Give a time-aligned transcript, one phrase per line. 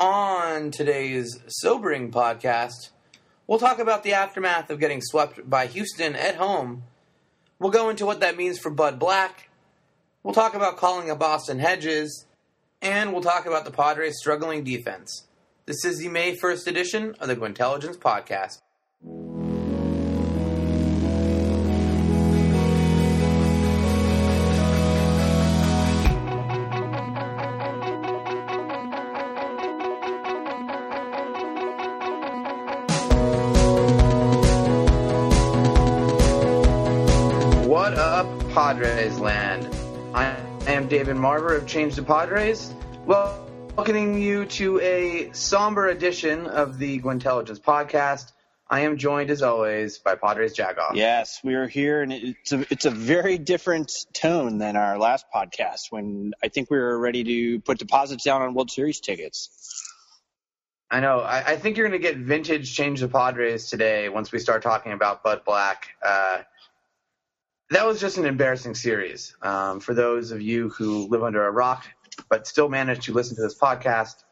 [0.00, 2.90] On today's sobering podcast,
[3.48, 6.84] we'll talk about the aftermath of getting swept by Houston at home.
[7.58, 9.50] We'll go into what that means for Bud Black.
[10.22, 12.26] We'll talk about calling up Austin Hedges.
[12.80, 15.26] And we'll talk about the Padres' struggling defense.
[15.66, 18.60] This is the May 1st edition of the Gwynntelligence Podcast.
[41.08, 42.74] David Marver of Change the Padres.
[43.06, 48.30] Well, welcoming you to a somber edition of the Gwynntelligence Podcast.
[48.68, 50.96] I am joined, as always, by Padres Jagoff.
[50.96, 55.24] Yes, we are here, and it's a it's a very different tone than our last
[55.34, 59.48] podcast when I think we were ready to put deposits down on World Series tickets.
[60.90, 61.20] I know.
[61.20, 64.62] I, I think you're going to get vintage Change the Padres today once we start
[64.62, 65.88] talking about Bud Black.
[66.04, 66.42] Uh,
[67.70, 69.36] that was just an embarrassing series.
[69.42, 71.86] Um, for those of you who live under a rock
[72.28, 74.24] but still managed to listen to this podcast,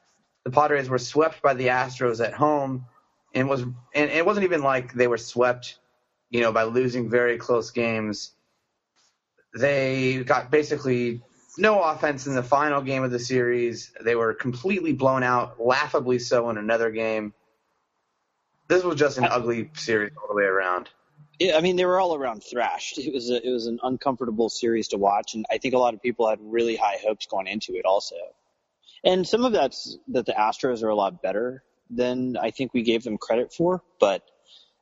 [0.45, 2.87] the Padres were swept by the Astros at home,
[3.35, 5.79] and was and it wasn't even like they were swept,
[6.31, 8.33] you know, by losing very close games.
[9.55, 11.23] They got basically
[11.59, 13.93] no offense in the final game of the series.
[14.01, 17.35] They were completely blown out, laughably so in another game.
[18.69, 20.89] This was just an ugly series all the way around.
[21.39, 22.99] Yeah, I mean, they were all around thrashed.
[22.99, 25.95] It was a, it was an uncomfortable series to watch, and I think a lot
[25.95, 28.17] of people had really high hopes going into it, also.
[29.05, 32.83] And some of that's that the Astros are a lot better than I think we
[32.83, 34.23] gave them credit for, but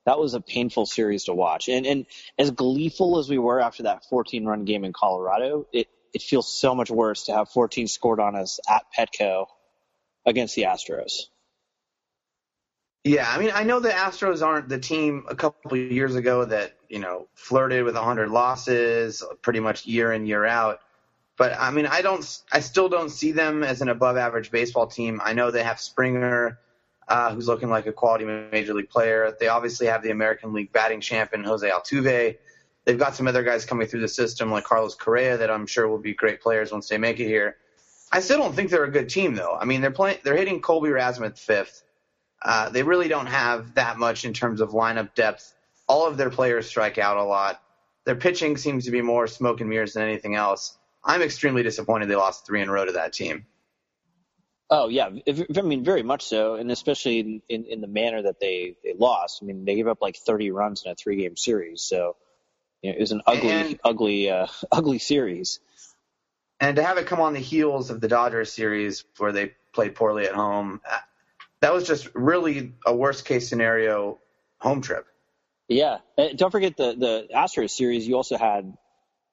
[0.07, 1.69] that was a painful series to watch.
[1.69, 2.07] And and
[2.39, 6.53] as gleeful as we were after that 14 run game in Colorado, it it feels
[6.53, 9.47] so much worse to have 14 scored on us at Petco
[10.25, 11.25] against the Astros.
[13.05, 16.47] Yeah, I mean, I know the Astros aren't the team a couple of years ago
[16.47, 20.81] that you know flirted with 100 losses pretty much year in year out.
[21.37, 25.21] But I mean, I don't, I still don't see them as an above-average baseball team.
[25.23, 26.61] I know they have Springer,
[27.09, 29.37] uh, who's looking like a quality major league player.
[29.39, 32.39] They obviously have the American League batting champion Jose Altuve.
[32.85, 35.89] They've got some other guys coming through the system like Carlos Correa that I'm sure
[35.89, 37.57] will be great players once they make it here.
[38.13, 39.57] I still don't think they're a good team though.
[39.61, 41.83] I mean, they're playing, they're hitting Colby Rasmussen fifth.
[42.45, 45.55] Uh, they really don't have that much in terms of lineup depth.
[45.89, 47.61] All of their players strike out a lot.
[48.05, 50.77] Their pitching seems to be more smoke and mirrors than anything else.
[51.03, 53.47] I'm extremely disappointed they lost three in a row to that team.
[54.71, 55.11] Oh yeah,
[55.57, 58.95] I mean very much so, and especially in, in, in, the manner that they, they
[58.95, 59.41] lost.
[59.43, 62.17] I mean they gave up like 30 runs in a three game series, so
[62.83, 65.61] you know, it was an ugly and, ugly uh, ugly series.
[66.61, 69.95] And to have it come on the heels of the Dodgers series where they played
[69.95, 70.81] poorly at home,
[71.65, 74.19] that was just really a worst case scenario
[74.59, 75.07] home trip.
[75.67, 78.07] Yeah, and don't forget the the Astros series.
[78.07, 78.77] You also had,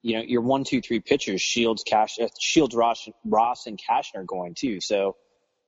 [0.01, 4.25] you know, your one, two, three pitchers: Shields, Cash, uh, Shields, Ross, Ross, and Cashner
[4.25, 4.79] going too.
[4.79, 5.17] So,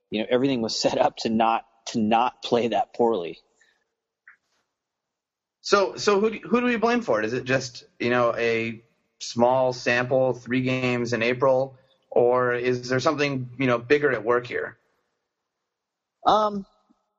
[0.08, 3.40] you know, everything was set up to not to not play that poorly.
[5.60, 7.26] So, so who do, who do we blame for it?
[7.26, 8.82] Is it just you know a
[9.20, 11.76] small sample, three games in April,
[12.08, 14.78] or is there something you know bigger at work here?
[16.26, 16.66] Um,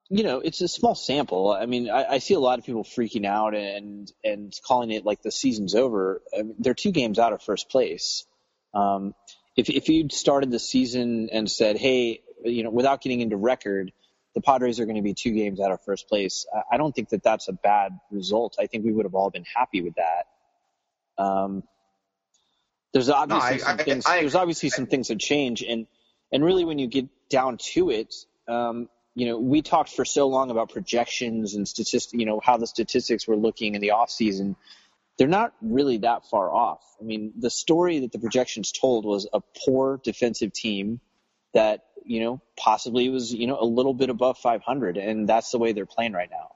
[0.09, 1.51] you know, it's a small sample.
[1.51, 5.05] I mean, I, I see a lot of people freaking out and and calling it
[5.05, 6.21] like the season's over.
[6.37, 8.25] I mean, they're two games out of first place.
[8.73, 9.15] Um,
[9.57, 13.91] if if you'd started the season and said, hey, you know, without getting into record,
[14.35, 16.45] the Padres are going to be two games out of first place.
[16.53, 18.57] I, I don't think that that's a bad result.
[18.59, 21.23] I think we would have all been happy with that.
[21.23, 21.63] Um,
[22.93, 24.05] there's obviously no, I, some things.
[24.05, 25.87] there's obviously some things that change, and
[26.31, 28.13] and really when you get down to it,
[28.47, 32.57] um, you know, we talked for so long about projections and statistics, you know, how
[32.57, 34.57] the statistics were looking in the off season.
[35.17, 36.81] They're not really that far off.
[36.99, 40.99] I mean, the story that the projections told was a poor defensive team
[41.53, 45.59] that, you know, possibly was, you know, a little bit above 500, and that's the
[45.59, 46.49] way they're playing right now.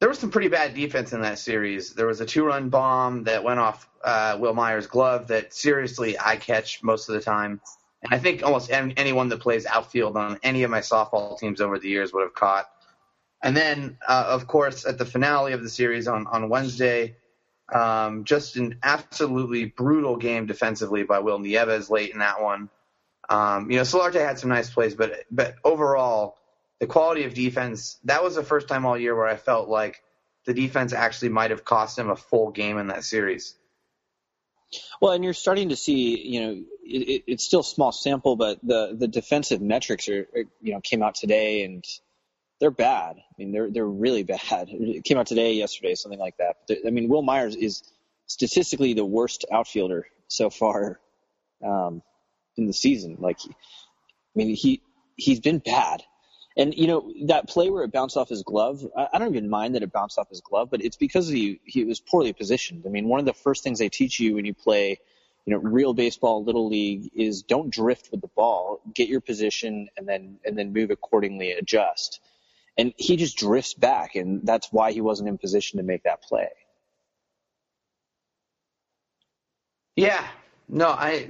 [0.00, 1.92] There was some pretty bad defense in that series.
[1.92, 6.36] There was a two-run bomb that went off uh, Wil Myers' glove that seriously I
[6.36, 7.60] catch most of the time.
[8.02, 11.78] And I think almost anyone that plays outfield on any of my softball teams over
[11.78, 12.70] the years would have caught.
[13.42, 17.16] And then, uh, of course, at the finale of the series on, on Wednesday,
[17.72, 22.68] um, just an absolutely brutal game defensively by Wil Nieves late in that one.
[23.28, 26.36] Um, you know, Solarte had some nice plays, but but overall,
[26.80, 30.02] the quality of defense that was the first time all year where I felt like
[30.46, 33.54] the defense actually might have cost him a full game in that series.
[35.00, 38.94] Well, and you're starting to see, you know, it, it's still small sample, but the
[38.98, 40.26] the defensive metrics are,
[40.60, 41.84] you know, came out today and
[42.60, 43.16] they're bad.
[43.16, 44.68] I mean, they're they're really bad.
[44.70, 46.56] It came out today, yesterday, something like that.
[46.86, 47.82] I mean, Wil Myers is
[48.26, 51.00] statistically the worst outfielder so far
[51.64, 52.02] um,
[52.56, 53.16] in the season.
[53.18, 53.52] Like, I
[54.34, 54.82] mean, he
[55.16, 56.02] he's been bad.
[56.56, 59.48] And you know that play where it bounced off his glove, I, I don't even
[59.48, 62.84] mind that it bounced off his glove, but it's because he he was poorly positioned.
[62.86, 64.98] I mean, one of the first things they teach you when you play,
[65.46, 68.80] you know, real baseball, little league, is don't drift with the ball.
[68.94, 72.20] Get your position and then and then move accordingly, adjust.
[72.76, 76.22] And he just drifts back, and that's why he wasn't in position to make that
[76.22, 76.48] play.
[79.96, 80.26] Yeah,
[80.72, 81.28] no, I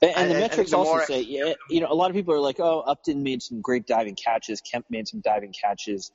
[0.00, 2.32] and, and the I, metrics I also say, yeah, you know, a lot of people
[2.34, 6.12] are like, oh, Upton made some great diving catches, Kemp made some diving catches.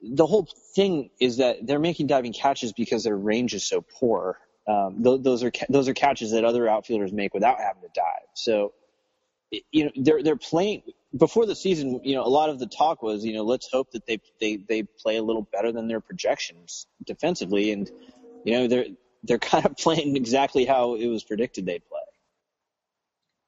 [0.00, 4.38] The whole thing is that they're making diving catches because their range is so poor.
[4.68, 7.88] Um, th- those are ca- those are catches that other outfielders make without having to
[7.94, 8.28] dive.
[8.34, 8.72] So,
[9.72, 10.82] you know, they're they're playing
[11.16, 12.00] before the season.
[12.04, 14.56] You know, a lot of the talk was, you know, let's hope that they they
[14.56, 17.90] they play a little better than their projections defensively, and
[18.44, 18.86] you know, they're
[19.24, 22.00] they're kind of playing exactly how it was predicted they'd play.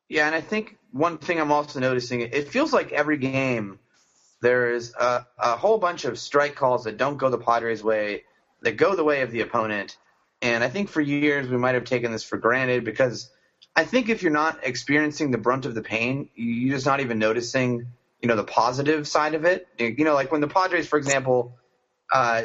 [0.09, 3.79] Yeah, and I think one thing I'm also noticing, it feels like every game
[4.41, 8.23] there's a, a whole bunch of strike calls that don't go the Padres' way,
[8.63, 9.97] that go the way of the opponent.
[10.43, 13.31] And I think for years we might have taken this for granted because
[13.75, 17.19] I think if you're not experiencing the brunt of the pain, you're just not even
[17.19, 17.87] noticing,
[18.21, 19.67] you know, the positive side of it.
[19.79, 21.57] You know, like when the Padres, for example,
[22.13, 22.45] uh,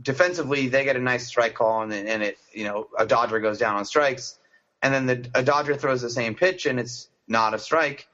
[0.00, 3.58] defensively they get a nice strike call and, and it, you know, a Dodger goes
[3.58, 4.38] down on strikes
[4.82, 8.08] and then the, a Dodger throws the same pitch and it's not a strike,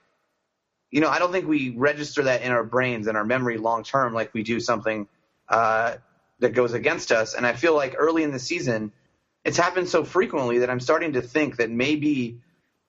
[0.90, 3.82] you know, I don't think we register that in our brains and our memory long
[3.82, 5.08] term like we do something
[5.48, 5.96] uh,
[6.38, 7.34] that goes against us.
[7.34, 8.92] And I feel like early in the season,
[9.44, 12.40] it's happened so frequently that I'm starting to think that maybe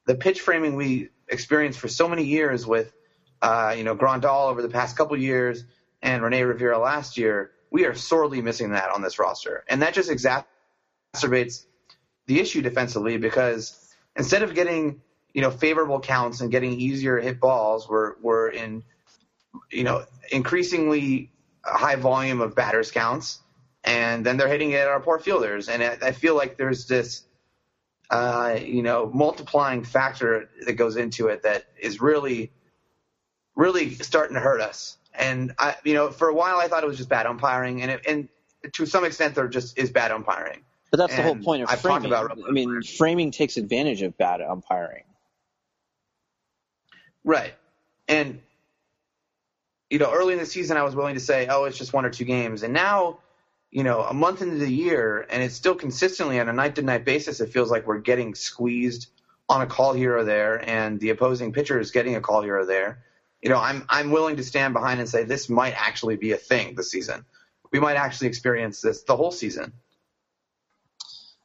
[0.05, 2.93] the pitch framing we experienced for so many years with,
[3.41, 5.63] uh, you know, Grandal over the past couple years
[6.01, 9.63] and Rene Rivera last year, we are sorely missing that on this roster.
[9.67, 11.65] And that just exacerbates
[12.25, 15.01] the issue defensively because instead of getting
[15.33, 18.83] you know favorable counts and getting easier hit balls, we're we're in
[19.71, 21.31] you know increasingly
[21.63, 23.39] high volume of batters counts,
[23.83, 26.87] and then they're hitting it at our poor fielders, and I, I feel like there's
[26.87, 27.23] this.
[28.09, 32.51] Uh, you know, multiplying factor that goes into it that is really,
[33.55, 34.97] really starting to hurt us.
[35.15, 37.89] And I, you know, for a while I thought it was just bad umpiring, and
[37.89, 38.29] it, and
[38.73, 40.63] to some extent there just is bad umpiring.
[40.93, 42.05] But that's and the whole point of I've framing.
[42.05, 45.05] About I mean, framing takes advantage of bad umpiring.
[47.23, 47.55] Right.
[48.07, 48.41] And
[49.89, 52.05] you know, early in the season I was willing to say, "Oh, it's just one
[52.05, 53.17] or two games." And now,
[53.71, 57.41] you know, a month into the year and it's still consistently on a night-to-night basis
[57.41, 59.07] it feels like we're getting squeezed
[59.49, 62.59] on a call here or there and the opposing pitcher is getting a call here
[62.59, 63.03] or there.
[63.41, 66.37] You know, I'm I'm willing to stand behind and say this might actually be a
[66.37, 67.25] thing this season.
[67.71, 69.73] We might actually experience this the whole season.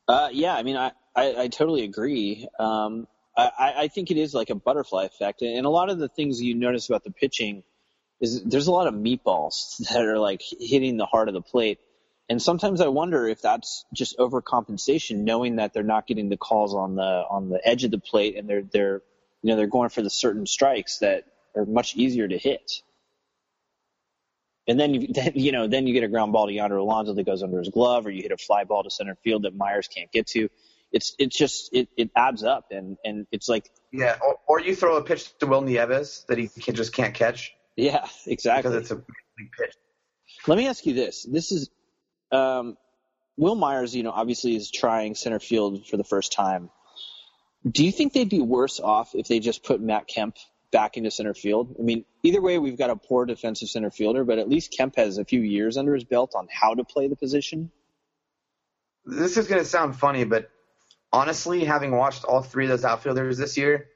[0.08, 2.48] Uh, yeah, I mean, I, I, I totally agree.
[2.58, 3.06] Um,
[3.36, 6.40] I, I think it is like a butterfly effect, and a lot of the things
[6.42, 7.62] you notice about the pitching
[8.20, 11.78] is there's a lot of meatballs that are like hitting the heart of the plate,
[12.28, 16.74] and sometimes I wonder if that's just overcompensation, knowing that they're not getting the calls
[16.74, 19.02] on the on the edge of the plate, and they're they're
[19.42, 22.82] you know they're going for the certain strikes that are much easier to hit.
[24.68, 27.14] And then you, then, you know, then you get a ground ball to Yonder Alonso
[27.14, 29.56] that goes under his glove, or you hit a fly ball to center field that
[29.56, 30.48] Myers can't get to.
[30.92, 34.74] It's it's just it, it adds up, and and it's like yeah, or, or you
[34.74, 37.52] throw a pitch to Wil Nieves that he can, just can't catch.
[37.76, 38.70] Yeah, exactly.
[38.70, 39.74] Because it's a big pitch.
[40.46, 41.68] Let me ask you this: This is
[42.32, 42.78] um,
[43.36, 43.94] Wil Myers.
[43.94, 46.70] You know, obviously is trying center field for the first time.
[47.70, 50.36] Do you think they'd be worse off if they just put Matt Kemp
[50.70, 51.74] back into center field.
[51.78, 54.96] I mean, either way, we've got a poor defensive center fielder, but at least Kemp
[54.96, 57.70] has a few years under his belt on how to play the position.
[59.04, 60.50] This is going to sound funny, but
[61.12, 63.88] honestly, having watched all three of those outfielders this year,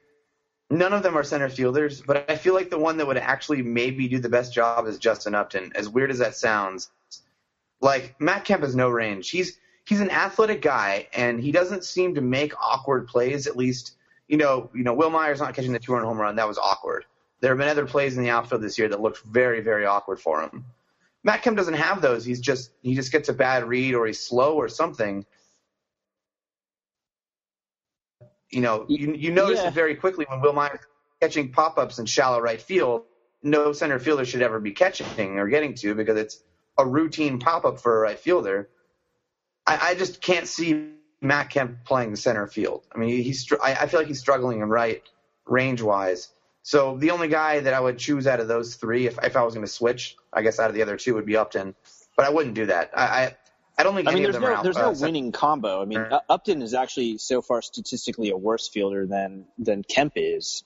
[0.69, 3.61] none of them are center fielders, but I feel like the one that would actually
[3.61, 5.71] maybe do the best job is Justin Upton.
[5.75, 6.89] As weird as that sounds,
[7.81, 9.29] like Matt Kemp has no range.
[9.29, 13.45] He's he's an athletic guy, and he doesn't seem to make awkward plays.
[13.45, 13.95] At least
[14.33, 16.37] you know, you know, Wil Myers not catching the two-run home run.
[16.37, 17.05] That was awkward.
[17.39, 20.19] There have been other plays in the outfield this year that looked very, very awkward
[20.19, 20.65] for him.
[21.23, 22.25] Matt Kemp doesn't have those.
[22.25, 25.23] He's just he just gets a bad read or he's slow or something.
[28.49, 29.67] You know, you you notice yeah.
[29.67, 30.79] it very quickly when Wil Myers
[31.21, 33.03] catching pop-ups in shallow right field.
[33.43, 36.43] No center fielder should ever be catching or getting to because it's
[36.79, 38.67] a routine pop-up for a right fielder.
[39.67, 40.89] I, I just can't see
[41.23, 42.83] Matt Kemp playing center field.
[42.93, 45.01] I mean, he's I, I feel like he's struggling in right
[45.45, 46.29] range wise.
[46.63, 49.43] So the only guy that I would choose out of those three, if, if I
[49.43, 51.75] was going to switch, I guess out of the other two would be Upton,
[52.15, 52.91] but I wouldn't do that.
[52.95, 53.35] I I,
[53.77, 54.63] I don't think I mean, there's of them no out.
[54.63, 55.81] there's uh, no winning combo.
[55.81, 56.05] I mean.
[56.29, 60.63] Upton is actually so far statistically a worse fielder than than Kemp is.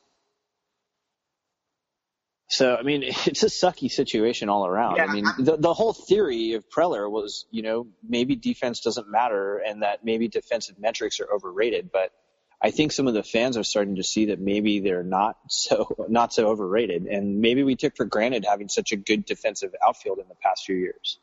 [2.48, 4.98] So I mean, it's a sucky situation all around.
[4.98, 9.10] Yeah, I mean, the the whole theory of Preller was, you know, maybe defense doesn't
[9.10, 12.12] matter and that maybe defensive metrics are overrated, but
[12.60, 16.08] I think some of the fans are starting to see that maybe they're not so
[16.10, 20.20] not so overrated, and maybe we took for granted having such a good defensive outfield
[20.20, 21.20] in the past few years.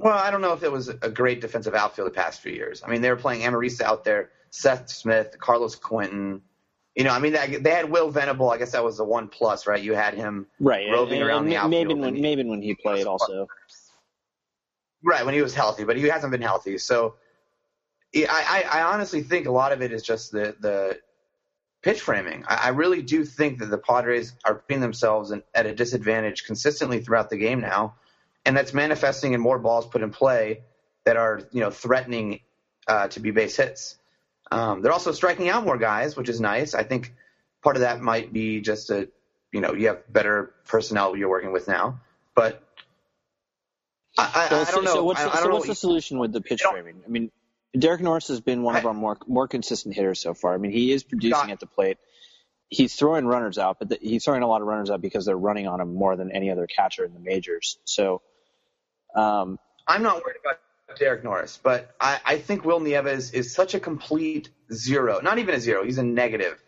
[0.00, 2.84] Well, I don't know if it was a great defensive outfield the past few years.
[2.84, 6.42] I mean, they were playing Amarista out there, Seth Smith, Carlos Quentin.
[6.98, 8.50] You know, I mean, they, they had Will Venable.
[8.50, 9.80] I guess that was the one plus, right?
[9.80, 12.60] You had him Right, Roving and, around and the outfield maybe when he- maybe when
[12.60, 13.46] he played also.
[15.04, 16.76] right when he was healthy, but he hasn't been healthy.
[16.76, 17.14] So,
[18.16, 20.98] I, I, I honestly think a lot of it is just the the
[21.84, 22.44] pitch framing.
[22.48, 26.46] I, I really do think that the Padres are putting themselves in, at a disadvantage
[26.46, 27.94] consistently throughout the game now,
[28.44, 30.62] and that's manifesting in more balls put in play
[31.04, 32.40] that are you know threatening
[32.88, 33.94] uh, to be base hits.
[34.50, 36.74] Um, they're also striking out more guys, which is nice.
[36.74, 37.14] I think
[37.62, 39.08] part of that might be just a
[39.52, 42.00] you know you have better personnel you're working with now,
[42.34, 42.62] but.
[44.16, 44.94] I, I, So, I don't know.
[44.94, 47.02] so what's, I, the, so what's the solution with the pitch framing?
[47.06, 47.30] I mean,
[47.78, 50.54] Derek Norris has been one of our more more consistent hitters so far.
[50.54, 51.98] I mean, he is producing Got- at the plate.
[52.70, 55.38] He's throwing runners out, but the, he's throwing a lot of runners out because they're
[55.38, 57.78] running on him more than any other catcher in the majors.
[57.84, 58.20] So,
[59.14, 60.58] um, I'm not worried about
[60.96, 65.20] Derek Norris, but I, I think Wil Nieves is such a complete zero.
[65.20, 65.84] Not even a zero.
[65.84, 66.62] He's a negative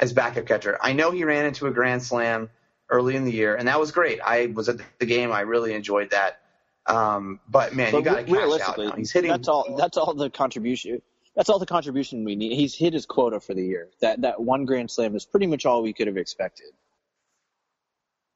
[0.00, 0.78] as backup catcher.
[0.80, 2.50] I know he ran into a grand slam
[2.90, 4.20] early in the year, and that was great.
[4.20, 5.32] I was at the game.
[5.32, 6.40] I really enjoyed that.
[6.86, 8.92] Um, but man, you got to cash out realistically, now.
[8.92, 9.30] He's hitting.
[9.30, 9.76] that's all.
[9.76, 11.02] That's all the contribution.
[11.34, 12.54] That's all the contribution we need.
[12.54, 13.88] He's hit his quota for the year.
[14.00, 16.68] That that one grand slam is pretty much all we could have expected.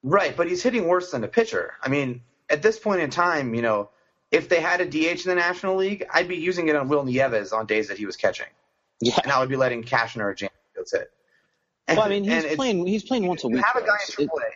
[0.03, 1.75] Right, but he's hitting worse than a pitcher.
[1.83, 3.91] I mean, at this point in time, you know,
[4.31, 7.05] if they had a DH in the National League, I'd be using it on Wil
[7.05, 8.47] Nieves on days that he was catching,
[9.01, 9.19] Yeah.
[9.23, 11.11] and I would be letting Cashner or James Shields hit.
[11.89, 12.87] And, Well, I mean, he's playing.
[12.87, 13.57] He's playing once a week.
[13.57, 14.51] you have a guy in it- AAA.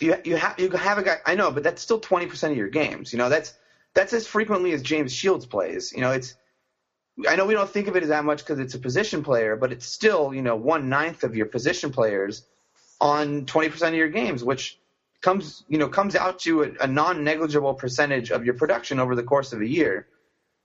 [0.00, 1.18] You you have you have a guy.
[1.24, 3.12] I know, but that's still twenty percent of your games.
[3.12, 3.54] You know, that's
[3.94, 5.92] that's as frequently as James Shields plays.
[5.92, 6.34] You know, it's.
[7.28, 9.54] I know we don't think of it as that much because it's a position player,
[9.54, 12.44] but it's still you know one ninth of your position players
[13.00, 14.78] on twenty percent of your games, which
[15.22, 19.14] comes you know comes out to a, a non negligible percentage of your production over
[19.16, 20.06] the course of a year.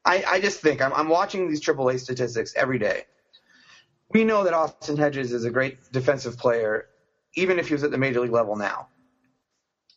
[0.06, 3.04] I, I just think I'm, I'm watching these AAA statistics every day.
[4.14, 6.86] We know that Austin Hedges is a great defensive player,
[7.36, 8.90] even if he was at the major league level now.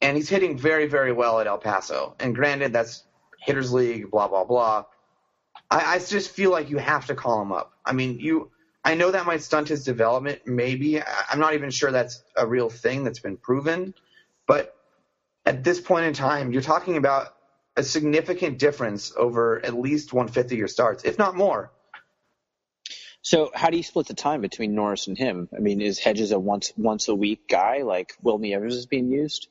[0.02, 2.16] And he's hitting very, very well at El Paso.
[2.20, 3.04] And granted, that's
[3.40, 4.84] hitters league, blah blah blah.
[5.70, 7.72] I, I just feel like you have to call him up.
[7.86, 8.50] I mean, you.
[8.84, 11.00] I know that might stunt his development, maybe.
[11.02, 13.94] I- I'm not even sure that's a real thing that's been proven.
[14.50, 14.76] But
[15.46, 17.28] at this point in time, you're talking about
[17.76, 21.70] a significant difference over at least one fifth of your starts, if not more.
[23.22, 25.48] So how do you split the time between Norris and him?
[25.56, 29.08] I mean, is Hedges a once once a week guy like Will Nieves is being
[29.08, 29.46] used?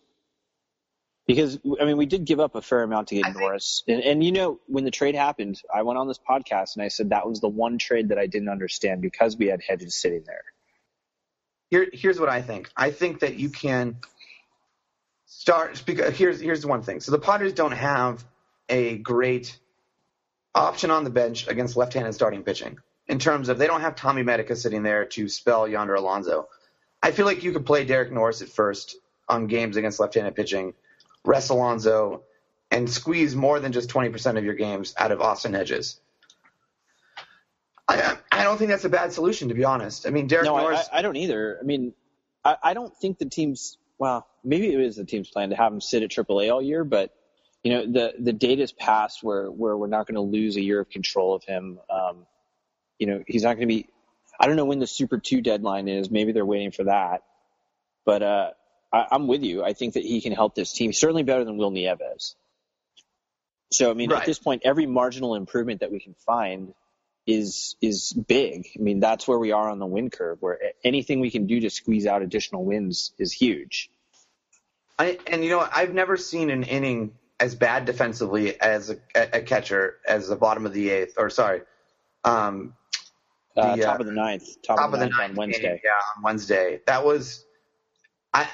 [1.28, 3.84] Because I mean, we did give up a fair amount to get I think- Norris,
[3.88, 6.90] and, and you know, when the trade happened, I went on this podcast and I
[6.90, 10.24] said that was the one trade that I didn't understand because we had Hedges sitting
[10.26, 10.44] there.
[11.70, 12.70] Here, here's what I think.
[12.76, 13.96] I think that you can
[15.30, 17.00] start because here's here's one thing.
[17.00, 18.26] So the Padres don't have
[18.68, 19.58] a great
[20.54, 24.24] option on the bench against left-handed starting pitching in terms of they don't have Tommy
[24.24, 26.50] Medica sitting there to spell Yonder Alonso.
[27.02, 28.98] I feel like you could play Derek Norris at first
[29.30, 30.74] on games against left-handed pitching,
[31.24, 32.24] rest Alonso,
[32.72, 36.00] and squeeze more than just 20% of your games out of Austin Hedges.
[37.88, 40.06] I, I don't think that's a bad solution, to be honest.
[40.06, 40.88] I mean, Derek no, Norris.
[40.92, 41.58] I, I don't either.
[41.60, 41.94] I mean,
[42.44, 45.72] I, I don't think the team's well, maybe it was the team's plan to have
[45.74, 47.14] him sit at AAA all year, but
[47.64, 50.80] you know, the the data's passed where where we're not going to lose a year
[50.80, 51.80] of control of him.
[51.90, 52.26] Um,
[52.98, 53.88] you know, he's not going to be.
[54.40, 56.10] I don't know when the Super Two deadline is.
[56.10, 57.24] Maybe they're waiting for that,
[58.06, 58.52] but uh,
[58.94, 59.64] I, I'm with you.
[59.64, 62.36] I think that he can help this team certainly better than Wil Nieves.
[63.72, 64.22] So I mean, Right.
[64.22, 66.74] at this point, every marginal improvement that we can find
[67.28, 68.68] is is big.
[68.78, 70.42] I mean, that's where we are on the win curve.
[70.42, 73.90] Where anything we can do to squeeze out additional wins is huge.
[75.00, 75.68] I, and you know?
[75.74, 80.66] I've never seen an inning as bad defensively as a, a catcher as the bottom
[80.66, 81.62] of the eighth, or sorry,
[82.26, 82.76] um,
[83.58, 85.82] Uh, The, uh, top of the ninth, top, top of the ninth, ninth on Wednesday.
[85.84, 86.82] yeah, on Wednesday.
[86.88, 87.46] That was,
[88.34, 88.48] I,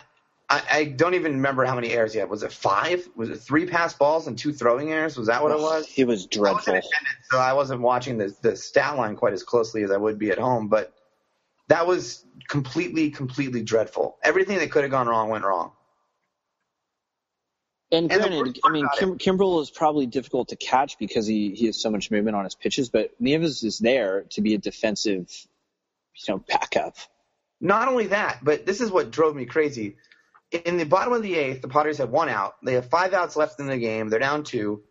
[0.50, 2.30] I, I don't even remember how many errors he had.
[2.30, 3.08] Was it five?
[3.16, 5.18] Was it three pass balls and two throwing errors?
[5.18, 5.92] Was that what it was?
[5.98, 6.74] It was I dreadful.
[6.76, 6.86] wasn't
[7.32, 10.30] so I wasn't watching the the stat line quite as closely as I would be
[10.32, 10.68] at home.
[10.68, 10.94] But
[11.70, 14.18] that was completely, completely dreadful.
[14.24, 15.72] Everything that could have gone wrong went wrong.
[17.92, 21.68] And And granted, I mean, Kim, Kimbrel is probably difficult to catch because he, he
[21.68, 25.30] has so much movement on his pitches, but Nieves is there to be a defensive,
[26.28, 26.98] you know, backup.
[27.62, 29.98] Not only that, but this is what drove me crazy.
[30.66, 32.56] In the bottom of the eighth, the Padres have one out.
[32.64, 34.10] They have five outs left in the game.
[34.10, 34.84] They're down two.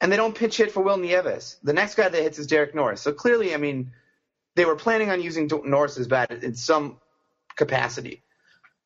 [0.00, 1.56] And they don't pitch hit for Wil Nieves.
[1.62, 3.02] The next guy that hits is Derek Norris.
[3.02, 3.92] So clearly, I mean,
[4.56, 6.98] they were planning on using Norris's bat in some
[7.56, 8.22] capacity.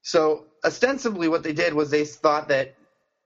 [0.03, 2.75] So ostensibly, what they did was they thought that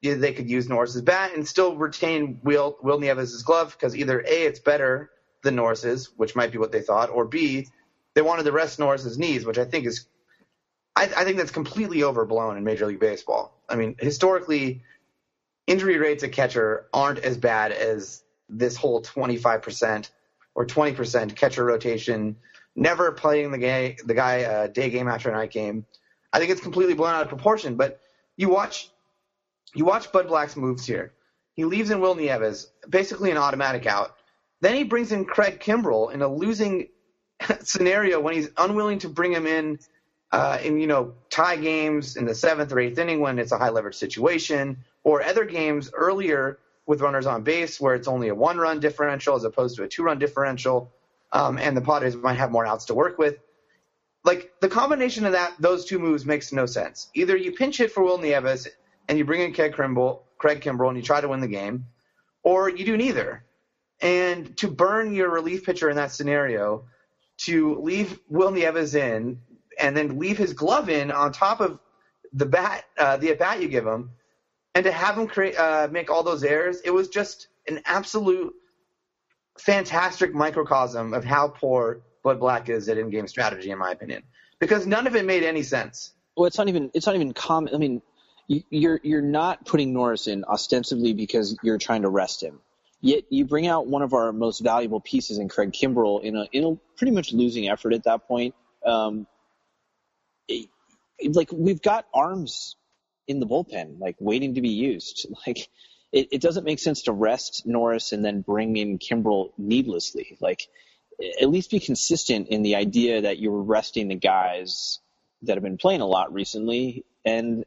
[0.00, 3.96] you know, they could use Norris's bat and still retain Wil, Wil Nieves' glove because
[3.96, 5.10] either A, it's better
[5.42, 7.68] than Norris's, which might be what they thought, or B,
[8.14, 10.06] they wanted to rest Norris's knees, which I think is,
[10.96, 13.52] I, I think that's completely overblown in Major League Baseball.
[13.68, 14.82] I mean, historically,
[15.66, 20.10] injury rates at catcher aren't as bad as this whole 25%
[20.54, 22.36] or 20% catcher rotation,
[22.74, 25.86] never playing the guy, the guy uh, day game after night game.
[26.32, 27.76] I think it's completely blown out of proportion.
[27.76, 28.00] But
[28.36, 28.90] you watch,
[29.74, 31.12] you watch Bud Black's moves here.
[31.54, 34.14] He leaves in Wil Nieves, basically an automatic out.
[34.60, 36.88] Then he brings in Craig Kimbrel in a losing
[37.60, 39.78] scenario when he's unwilling to bring him in
[40.32, 43.58] uh, in you know tie games in the seventh or eighth inning when it's a
[43.58, 48.34] high leverage situation, or other games earlier with runners on base where it's only a
[48.34, 50.92] one run differential as opposed to a two run differential,
[51.32, 53.36] um, and the Padres might have more outs to work with.
[54.24, 57.10] Like the combination of that, those two moves makes no sense.
[57.14, 58.68] Either you pinch hit for Wil Nieves
[59.08, 61.86] and you bring in Craig Kimbrel, Craig Kimbrel, and you try to win the game,
[62.42, 63.44] or you do neither.
[64.00, 66.84] And to burn your relief pitcher in that scenario,
[67.38, 69.40] to leave Wil Nieves in
[69.78, 71.78] and then leave his glove in on top of
[72.32, 74.10] the bat, uh, the at bat you give him,
[74.74, 78.54] and to have him create, uh, make all those errors, it was just an absolute
[79.58, 84.22] fantastic microcosm of how poor Bud Black is at in-game strategy, in my opinion,
[84.58, 86.12] because none of it made any sense.
[86.36, 87.74] Well, it's not even it's not even common.
[87.74, 88.02] I mean,
[88.46, 92.60] you, you're you're not putting Norris in ostensibly because you're trying to rest him.
[93.00, 96.46] Yet you bring out one of our most valuable pieces in Craig Kimbrel in a
[96.52, 98.54] in a pretty much losing effort at that point.
[98.84, 99.26] Um,
[100.48, 100.68] it-
[101.34, 102.76] like we've got arms
[103.26, 105.26] in the bullpen, like waiting to be used.
[105.46, 105.68] Like
[106.12, 110.38] it, it doesn't make sense to rest Norris and then bring in Kimbrell needlessly.
[110.40, 110.68] Like
[111.40, 115.00] at least be consistent in the idea that you're resting the guys
[115.42, 117.64] that have been playing a lot recently, and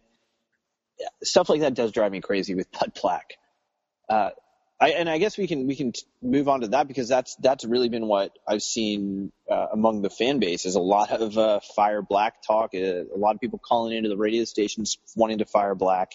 [1.24, 3.38] stuff like that does drive me crazy with Bud Black.
[4.10, 4.32] Uh,
[4.80, 7.64] I, and I guess we can we can move on to that because that's that's
[7.64, 11.60] really been what I've seen uh, among the fan base is a lot of uh,
[11.76, 15.46] fire Black talk, uh, a lot of people calling into the radio stations wanting to
[15.46, 16.14] fire Black,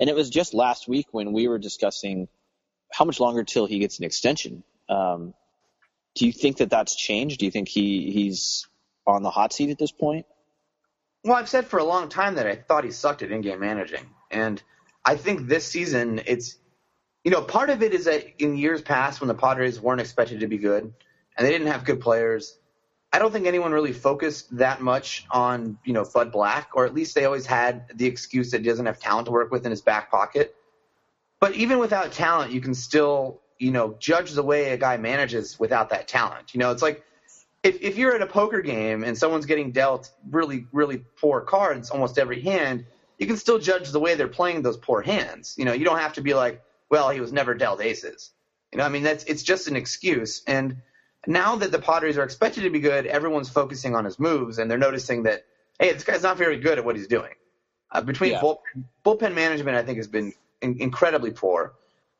[0.00, 2.26] and it was just last week when we were discussing
[2.92, 4.64] how much longer till he gets an extension.
[4.88, 5.32] Um,
[6.14, 7.38] do you think that that's changed?
[7.38, 8.66] Do you think he he's
[9.06, 10.26] on the hot seat at this point?
[11.24, 14.08] Well, I've said for a long time that I thought he sucked at in-game managing,
[14.30, 14.62] and
[15.04, 16.56] I think this season it's,
[17.24, 20.40] you know, part of it is that in years past when the Padres weren't expected
[20.40, 20.92] to be good
[21.36, 22.58] and they didn't have good players,
[23.12, 26.94] I don't think anyone really focused that much on you know Bud Black, or at
[26.94, 29.70] least they always had the excuse that he doesn't have talent to work with in
[29.70, 30.54] his back pocket.
[31.40, 35.58] But even without talent, you can still you know judge the way a guy manages
[35.58, 36.54] without that talent.
[36.54, 37.02] You know, it's like
[37.62, 41.90] if if you're at a poker game and someone's getting dealt really really poor cards
[41.90, 42.84] almost every hand,
[43.18, 45.54] you can still judge the way they're playing those poor hands.
[45.58, 48.30] You know, you don't have to be like, well, he was never dealt aces.
[48.72, 50.42] You know, I mean that's it's just an excuse.
[50.46, 50.76] And
[51.26, 54.70] now that the Padres are expected to be good, everyone's focusing on his moves and
[54.70, 55.42] they're noticing that
[55.78, 57.32] hey, this guy's not very good at what he's doing.
[57.90, 58.40] Uh, between Yeah.
[58.40, 61.72] bullpen, bullpen management, I think has been in, incredibly poor,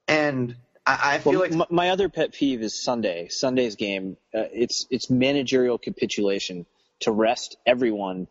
[0.06, 0.56] and
[0.88, 3.28] I, I feel Well, like m- my other pet peeve is Sunday.
[3.28, 4.16] Sunday's game.
[4.34, 6.64] Uh, it's it's managerial capitulation
[7.00, 8.26] to rest everyone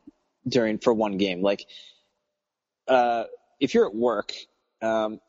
[0.47, 1.41] during for one game.
[1.43, 1.65] Like,
[2.87, 3.25] uh,
[3.59, 4.33] if you're at work,
[4.81, 5.19] um,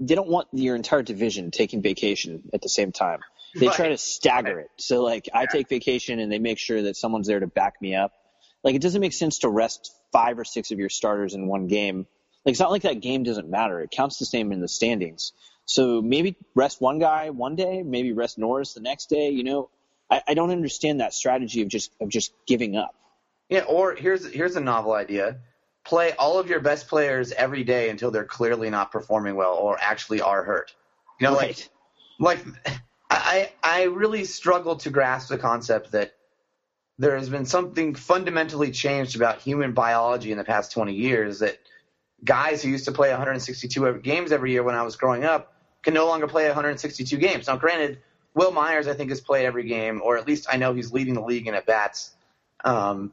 [0.00, 3.20] they don't want your entire division taking vacation at the same time.
[3.54, 4.70] They try to stagger it.
[4.78, 7.94] So like, I take vacation and they make sure that someone's there to back me
[7.94, 8.12] up.
[8.64, 11.68] Like, it doesn't make sense to rest five or six of your starters in one
[11.68, 12.06] game.
[12.44, 13.80] Like, it's not like that game doesn't matter.
[13.80, 15.32] It counts the same in the standings.
[15.66, 19.30] So maybe rest one guy one day, maybe rest Norris the next day.
[19.30, 19.70] You know,
[20.10, 22.94] I, I don't understand that strategy of just of just giving up.
[23.48, 25.38] Yeah, or here's here's a novel idea.
[25.84, 29.76] Play all of your best players every day until they're clearly not performing well or
[29.80, 30.74] actually are hurt.
[31.20, 31.68] You know, Right.
[32.18, 32.78] like like
[33.10, 36.14] I I really struggle to grasp the concept that
[36.98, 41.58] there has been something fundamentally changed about human biology in the past 20 years that
[42.24, 45.53] guys who used to play 162 games every year when I was growing up
[45.84, 47.46] can no longer play 162 games.
[47.46, 48.00] Now, granted,
[48.34, 51.14] Wil Myers I think has played every game, or at least I know he's leading
[51.14, 52.14] the league in at bats.
[52.64, 53.12] Um,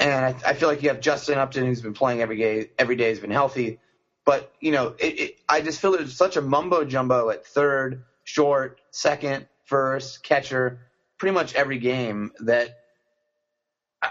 [0.00, 2.70] and I, I, feel like you have Justin Upton who's been playing every day.
[2.78, 3.78] Every day has been healthy,
[4.24, 8.04] but you know, it, it, I just feel there's such a mumbo jumbo at third,
[8.24, 10.80] short, second, first, catcher,
[11.18, 12.78] pretty much every game that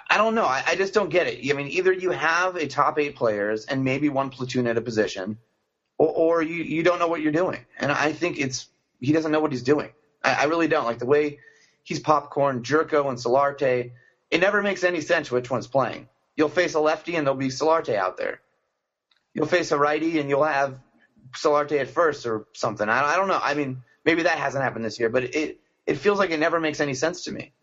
[0.09, 0.45] I don't know.
[0.45, 1.49] I, I, just don't get it.
[1.49, 4.81] I mean, either you have a top eight players and maybe one platoon at a
[4.81, 5.37] position,
[6.01, 7.63] or, or you, you don't know what you're doing.
[7.77, 8.67] And I think it's
[8.99, 9.91] he doesn't know what he's doing.
[10.23, 10.85] I, I really don't.
[10.85, 11.39] Like the way
[11.83, 13.91] he's popcorn, Gyorko and Solarte,
[14.31, 16.07] it never makes any sense which one's playing.
[16.35, 18.41] You'll face a lefty and there'll be Solarte out there.
[19.33, 20.79] You'll face a righty and you'll have
[21.33, 22.89] Solarte at first or something.
[22.89, 23.39] I, I don't know.
[23.41, 26.59] I mean, maybe that hasn't happened this year, but it it feels like it never
[26.59, 27.53] makes any sense to me.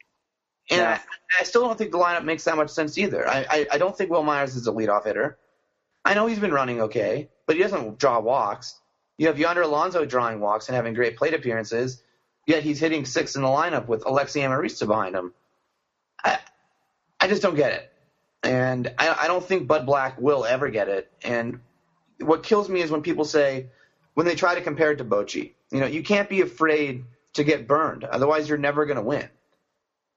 [0.70, 1.00] And yeah.
[1.30, 3.26] I, I, still don't think the lineup makes that much sense either.
[3.26, 5.38] I, I, I don't think Wil Myers is a leadoff hitter.
[6.04, 8.78] I know he's been running okay, but he doesn't draw walks.
[9.16, 12.00] You have Yonder Alonso drawing walks and having great plate appearances,
[12.46, 15.32] yet he's hitting six in the lineup with Alexi Amarista behind him.
[16.22, 16.38] I,
[17.18, 17.92] I just don't get it.
[18.42, 21.10] And I, I don't think Bud Black will ever get it.
[21.22, 21.60] And
[22.20, 23.68] what kills me is when people say,
[24.12, 27.44] when they try to compare it to Bochy, you know, you can't be afraid to
[27.44, 28.04] get burned.
[28.04, 29.26] Otherwise, you're never going to win.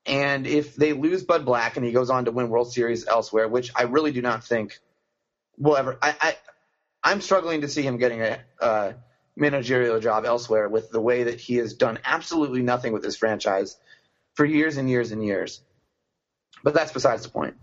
[0.05, 3.47] And if they lose Bud Black and he goes on to win World Series elsewhere,
[3.47, 4.79] which I really do not think
[5.57, 6.35] will ever, I, I
[7.03, 8.93] I'm struggling to see him getting a uh,
[9.35, 13.77] managerial job elsewhere with the way that he has done absolutely nothing with this franchise
[14.35, 15.61] for years and years and years.
[16.63, 17.55] But that's besides the point.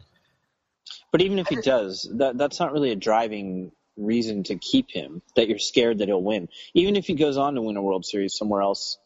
[1.12, 5.22] But even if he does, that that's not really a driving reason to keep him.
[5.36, 6.48] That you're scared that he'll win.
[6.74, 8.98] Even if he goes on to win a World Series somewhere else,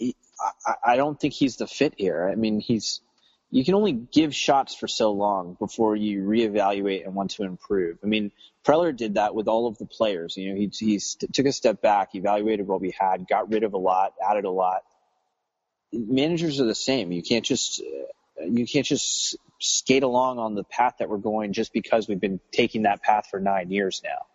[0.00, 2.28] I, I don't think he's the fit here.
[2.30, 3.00] I mean, he's
[3.52, 7.98] you can only give shots for so long before you reevaluate and want to improve.
[8.02, 8.32] I mean,
[8.64, 10.38] Preller did that with all of the players.
[10.38, 13.62] You know, he, he st- took a step back, evaluated what we had, got rid
[13.62, 14.84] of a lot, added a lot.
[15.92, 17.12] Managers are the same.
[17.12, 21.52] You can't just uh, you can't just skate along on the path that we're going
[21.52, 24.26] just because we've been taking that path for nine years now.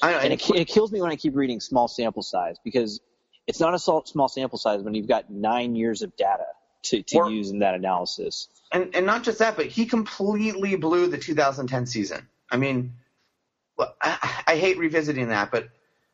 [0.00, 3.00] I know, and it, it kills me when I keep reading small sample size because
[3.48, 6.46] it's not a small sample size when you've got nine years of data
[6.84, 8.48] to, to or, use in that analysis.
[8.72, 12.28] And, and not just that, but he completely blew the 2010 season.
[12.50, 12.94] I mean,
[13.78, 15.68] I, I hate revisiting that, but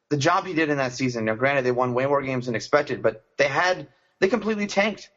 [0.09, 1.24] the job he did in that season.
[1.24, 3.88] Now, granted, they won way more games than expected, but they had
[4.20, 5.11] they completely tanked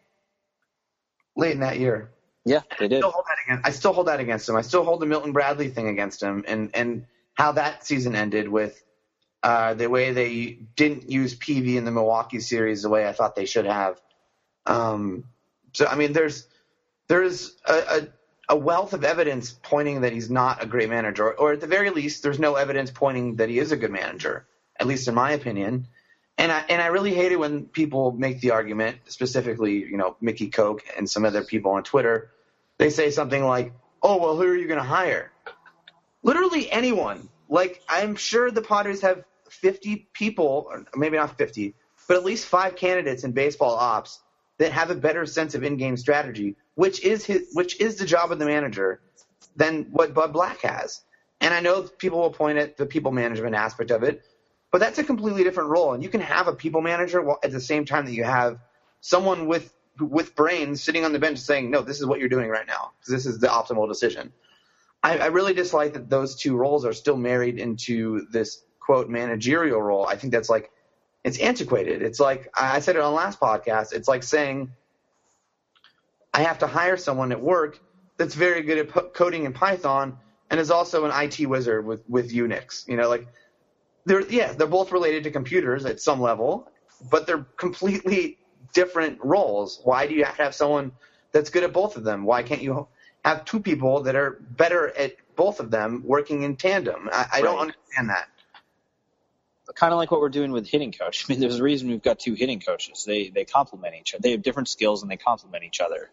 [1.36, 2.12] late in that year.
[2.46, 3.04] Yeah, they did.
[3.04, 4.56] I still, against, I still hold that against him.
[4.56, 8.48] I still hold the Milton Bradley thing against him, and and how that season ended
[8.48, 8.82] with
[9.44, 13.36] uh, the way they didn't use Peavy in the Milwaukee series the way I thought
[13.36, 14.02] they should have.
[14.66, 15.26] Um,
[15.74, 16.48] so I mean, there's
[17.08, 18.08] there's a, a,
[18.50, 21.90] a, wealth of evidence pointing that he's not a great manager, or, at the very
[21.90, 24.46] least, there's no evidence pointing that he is a good manager,
[24.80, 25.88] at least in my opinion.
[26.38, 30.16] And I and I really hate it when people make the argument, specifically, you know,
[30.22, 32.32] Mickey Koch and some other people on Twitter.
[32.78, 35.32] They say something like, "Oh, well, who are you going to hire?"
[36.24, 37.30] Literally anyone.
[37.50, 41.76] Like I'm sure the Padres have 50 people, or maybe not 50,
[42.08, 44.20] but at least five candidates in baseball ops
[44.60, 48.32] that have a better sense of in-game strategy, which is his, which is the job
[48.32, 49.02] of the manager,
[49.56, 51.02] than what Bud Black has.
[51.42, 54.22] And I know people will point at the people management aspect of it,
[54.72, 55.94] but that's a completely different role.
[55.94, 58.60] And you can have a people manager while, at the same time that you have
[59.02, 62.50] someone with with brains sitting on the bench saying, "No, this is what you're doing
[62.50, 62.92] right now.
[63.08, 64.32] This is the optimal decision."
[65.02, 69.80] I, I really dislike that those two roles are still married into this quote managerial
[69.80, 70.72] role, I think that's like
[71.24, 72.02] it's antiquated.
[72.02, 73.94] It's like I said it on the last podcast.
[73.94, 74.72] It's like saying
[76.34, 77.80] I have to hire someone at work
[78.18, 80.18] that's very good at coding in Python
[80.50, 82.88] and is also an IT wizard with with Unix.
[82.88, 83.28] You know, like
[84.06, 86.72] they're yeah, they're both related to computers at some level,
[87.12, 88.38] but they're completely
[88.74, 89.82] different roles.
[89.84, 90.92] Why do you have to have someone
[91.32, 92.24] that's good at both of them?
[92.24, 92.88] Why can't you
[93.26, 97.10] have two people that are better at both of them working in tandem?
[97.12, 97.44] I, I right.
[97.44, 98.30] don't understand that
[99.76, 101.26] kind of like what we're doing with hitting coach.
[101.30, 103.04] I mean, there's a reason we've got two hitting coaches.
[103.06, 104.22] They they complement each other.
[104.22, 106.10] They have different skills and they complement each other.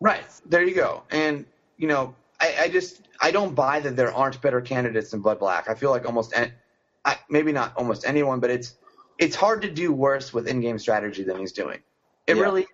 [0.00, 1.04] Right there, you go.
[1.10, 5.20] And you know, I, I just I don't buy that there aren't better candidates than
[5.20, 5.68] Bud Black.
[5.68, 8.74] I feel like almost, I, maybe not almost anyone, but it's
[9.18, 11.78] it's hard to do worse with in-game strategy than he's doing.
[12.26, 12.42] It yeah.
[12.42, 12.66] really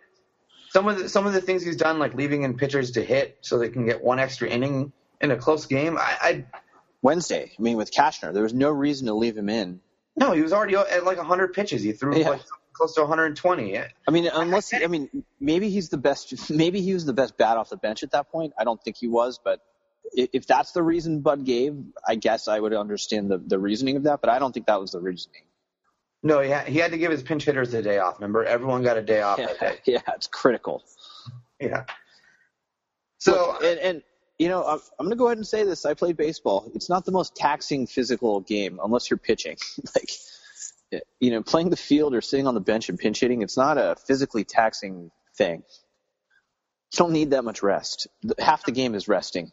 [0.71, 3.39] some of the some of the things he's done, like leaving in pitchers to hit
[3.41, 5.99] so they can get one extra inning in a close game.
[5.99, 6.45] I, I
[7.03, 7.53] Wednesday.
[7.59, 9.81] I mean, with Cashner, there was no reason to leave him in.
[10.17, 11.83] No, he was already at like 100 pitches.
[11.83, 12.31] He threw yeah.
[12.31, 13.79] like close to 120.
[13.79, 16.51] I mean, unless he, I mean, maybe he's the best.
[16.51, 18.53] Maybe he was the best bat off the bench at that point.
[18.59, 19.61] I don't think he was, but
[20.13, 24.05] if that's the reason Bud gave, I guess I would understand the the reasoning of
[24.05, 24.21] that.
[24.21, 25.43] But I don't think that was the reasoning.
[26.23, 28.19] No, he had, he had to give his pinch hitters a day off.
[28.19, 29.93] Remember, everyone got a day off Yeah, that day.
[29.93, 30.83] yeah it's critical.
[31.61, 31.85] Yeah.
[33.19, 34.03] So Look, and, and
[34.39, 35.85] you know, I'm, I'm going to go ahead and say this.
[35.85, 36.71] I played baseball.
[36.75, 39.57] It's not the most taxing physical game unless you're pitching.
[39.95, 43.57] like, you know, playing the field or sitting on the bench and pinch hitting, it's
[43.57, 45.63] not a physically taxing thing.
[46.93, 48.07] You don't need that much rest.
[48.39, 49.53] Half the game is resting.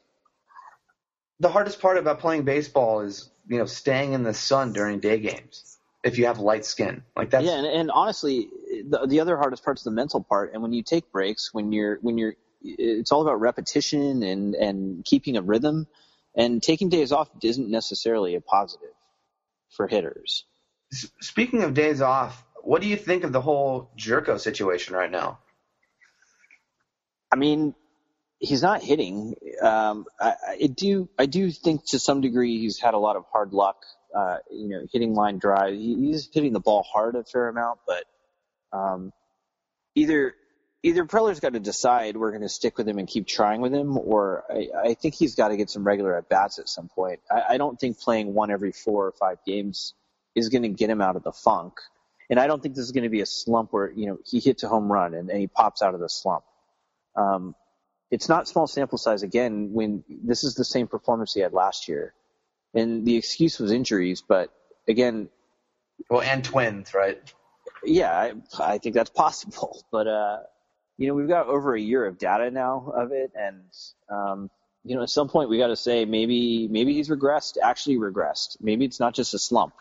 [1.39, 5.19] the hardest part about playing baseball is you know staying in the sun during day
[5.19, 7.03] games if you have light skin.
[7.17, 8.47] Like that's yeah, and, and honestly,
[8.87, 10.53] the, the other hardest part's the mental part.
[10.53, 15.05] And when you take breaks, when you're when you're, it's all about repetition and and
[15.05, 15.87] keeping a rhythm.
[16.37, 18.89] And taking days off isn't necessarily a positive
[19.69, 20.43] for hitters.
[21.21, 25.39] Speaking of days off, what do you think of the whole Gyorko situation right now?
[27.31, 27.73] I mean,
[28.39, 29.35] he's not hitting.
[29.61, 33.25] Um, I, I do I do think to some degree he's had a lot of
[33.31, 33.77] hard luck.
[34.15, 35.73] Uh, you know, hitting line drive.
[35.73, 38.05] He, he's hitting the ball hard a fair amount, but
[38.71, 39.11] um,
[39.93, 40.35] either
[40.85, 43.73] either Preller's got to decide we're going to stick with him and keep trying with
[43.73, 46.89] him, or I, I think he's got to get some regular at bats at some
[46.89, 47.21] point.
[47.29, 49.95] I, I don't think playing one every four or five games
[50.35, 51.73] is going to get him out of the funk.
[52.29, 54.39] And I don't think this is going to be a slump where you know he
[54.39, 56.43] hits a home run and, and he pops out of the slump.
[57.15, 57.55] Um,
[58.11, 61.87] it's not small sample size again when this is the same performance he had last
[61.87, 62.13] year.
[62.75, 64.53] And the excuse was injuries, but
[64.87, 65.29] again,
[66.09, 67.17] Well, and twins, right?
[67.83, 69.83] yeah, I, I think that's possible.
[69.91, 70.37] But, uh,
[70.97, 73.31] you know, we've got over a year of data now of it.
[73.35, 73.63] And,
[74.09, 74.49] um,
[74.83, 78.57] you know, at some point we got to say maybe, maybe he's regressed, actually regressed.
[78.61, 79.73] Maybe it's not just a slump.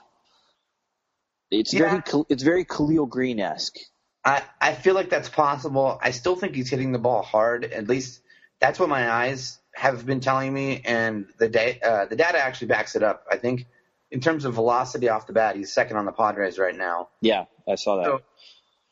[1.51, 2.01] It's Yeah.
[2.07, 3.77] very, it's very Khalil Greene-esque.
[4.25, 5.99] I, I feel like that's possible.
[6.03, 7.65] I still think he's hitting the ball hard.
[7.65, 8.23] At least
[8.59, 12.69] that's what my eyes have been telling me, and the da- uh, the data actually
[12.69, 13.27] backs it up.
[13.31, 13.67] I think
[14.11, 17.09] in terms of velocity off the bat, he's second on the Padres right now.
[17.21, 18.05] Yeah, I saw that.
[18.07, 18.21] So,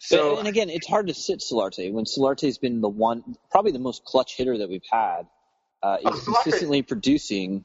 [0.04, 3.78] So, and again, it's hard to sit Solarte when Solarte's been the one, probably the
[3.78, 5.28] most clutch hitter that we've had.
[5.80, 7.64] Uh, Oh, he's consistently producing,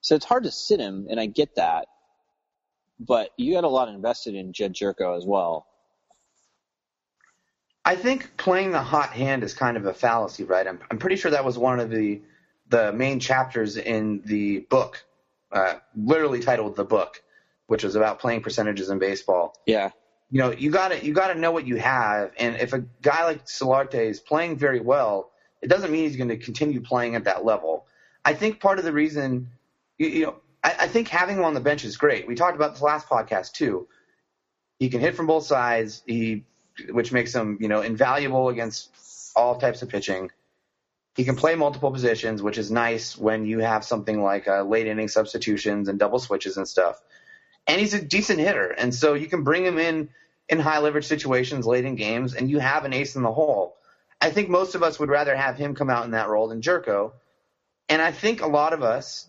[0.00, 1.88] so it's hard to sit him, and I get that.
[2.98, 5.66] But you got a lot invested in Jedd Gyorko as well.
[7.84, 10.66] I think playing the hot hand is kind of a fallacy, right?
[10.66, 12.22] I'm, I'm pretty sure that was one of the
[12.70, 15.04] the main chapters in the book,
[15.52, 17.22] uh, literally titled "The Book,"
[17.66, 19.54] which was about playing percentages in baseball.
[19.66, 19.90] Yeah,
[20.30, 22.80] you know, you got to you got to know what you have, and if a
[23.02, 25.30] guy like Solarte is playing very well,
[25.62, 27.86] it doesn't mean he's going to continue playing at that level.
[28.24, 29.50] I think part of the reason,
[29.98, 32.26] you, you know, I, I think having him on the bench is great.
[32.26, 33.86] We talked about this last podcast too.
[34.78, 36.44] He can hit from both sides, he,
[36.90, 38.90] which makes him, you know, invaluable against
[39.36, 40.30] all types of pitching.
[41.16, 44.88] He can play multiple positions, which is nice when you have something like uh, late
[44.88, 47.00] inning substitutions and double switches and stuff
[47.66, 48.68] and he's a decent hitter.
[48.68, 50.08] And so you can bring him in
[50.48, 53.76] in high leverage situations late in games, and you have an ace in the hole.
[54.20, 56.60] I think most of us would rather have him come out in that role than
[56.60, 57.12] Gyorko.
[57.88, 59.28] And I think a lot of us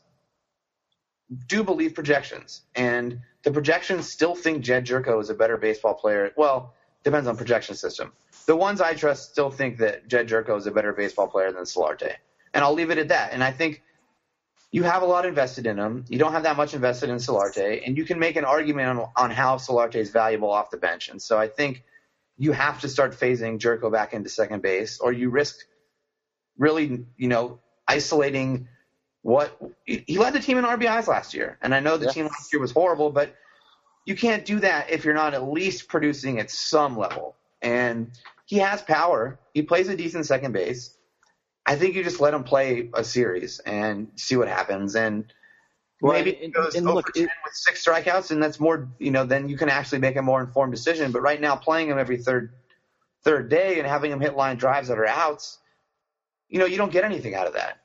[1.47, 2.61] do believe projections.
[2.75, 6.31] And the projections still think Jedd Gyorko is a better baseball player.
[6.35, 8.13] Well, depends on projection system.
[8.45, 11.63] The ones I trust still think that Jedd Gyorko is a better baseball player than
[11.63, 12.13] Solarte.
[12.53, 13.33] And I'll leave it at that.
[13.33, 13.83] And I think
[14.75, 16.03] you have a lot invested in him.
[16.09, 19.07] You don't have that much invested in Solarte, and you can make an argument on,
[19.15, 21.07] on how Solarte is valuable off the bench.
[21.07, 21.81] And so I think
[22.37, 25.55] you have to start phasing Gyorko back into second base, or you risk
[26.57, 28.67] really, you know, isolating
[29.21, 31.57] what he led the team in RBIs last year.
[31.61, 32.11] And I know the Yeah.
[32.11, 33.33] team last year was horrible, but
[34.05, 37.37] you can't do that if you're not at least producing at some level.
[37.61, 38.11] And
[38.45, 39.39] he has power.
[39.53, 40.97] He plays a decent second base.
[41.65, 44.95] I think you just let him play a series and see what happens.
[44.95, 45.33] And
[46.01, 48.87] Well, maybe and- goes and over look, 10 it- with six strikeouts, and that's more.
[48.99, 51.11] You know, then you can actually make a more informed decision.
[51.11, 52.53] But right now, playing him every third
[53.23, 55.57] third day and having him hit line drives that are outs,
[56.47, 57.79] you know, you don't get anything out of that.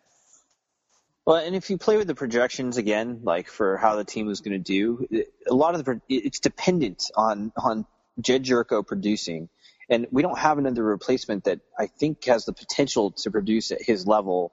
[1.25, 4.41] Well, and if you play with the projections again, like for how the team was
[4.41, 5.07] going to do,
[5.49, 7.87] a lot of the it's dependent on on
[8.21, 9.49] Jedd Gyorko producing,
[9.91, 13.83] and we don't have another replacement that I think has the potential to produce at
[13.83, 14.53] his level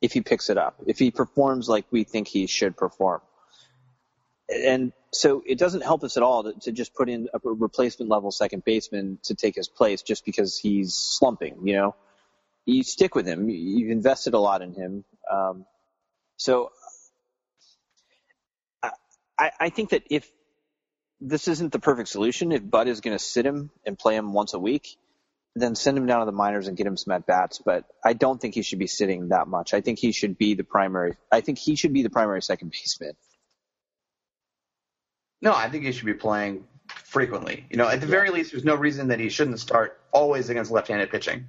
[0.00, 3.20] if he picks it up, if he performs like we think he should perform.
[4.48, 8.10] And so it doesn't help us at all to, to just put in a replacement
[8.10, 11.66] level second baseman to take his place just because he's slumping.
[11.66, 11.96] You know,
[12.64, 13.48] you stick with him.
[13.50, 15.04] You've invested a lot in him.
[15.30, 15.66] Um,
[16.36, 16.72] so
[19.38, 20.30] I, I think that if
[21.22, 22.52] this isn't the perfect solution.
[22.52, 24.96] If Bud is going to sit him and play him once a week,
[25.54, 27.60] then send him down to the minors and get him some at bats.
[27.64, 29.74] But I don't think he should be sitting that much.
[29.74, 31.16] I think he should be the primary.
[31.30, 33.12] I think he should be the primary second baseman.
[35.40, 36.64] No, I think he should be playing
[37.04, 37.66] frequently.
[37.70, 40.70] You know, at the very least, there's no reason that he shouldn't start always against
[40.70, 41.46] left-handed pitching.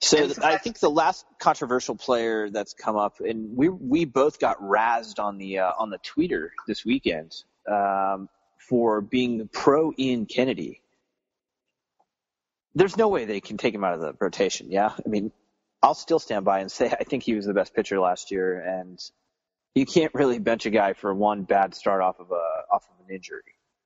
[0.00, 4.60] So I think the last controversial player that's come up, and we we both got
[4.60, 7.34] razzed on the uh, on the tweeter this weekend
[7.68, 8.28] um,
[8.68, 10.82] for being pro Ian Kennedy.
[12.74, 14.70] There's no way they can take him out of the rotation.
[14.70, 15.32] Yeah, I mean,
[15.82, 18.60] I'll still stand by and say I think he was the best pitcher last year,
[18.60, 18.98] and
[19.74, 23.06] you can't really bench a guy for one bad start off of a off of
[23.06, 23.42] an injury.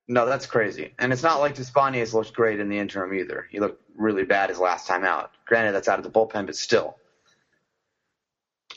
[0.08, 0.94] No, that's crazy.
[0.98, 3.46] And it's not like Despaigne looked great in the interim either.
[3.50, 5.30] He looked really bad his last time out.
[5.46, 6.96] Granted, that's out of the bullpen, but still.